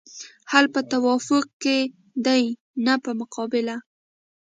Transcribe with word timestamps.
حل 0.51 0.65
په 0.75 0.81
توافق 0.91 1.45
کې 1.63 1.77
دی 2.25 2.43
نه 2.85 2.93
په 3.03 3.11
مقابله. 3.19 3.75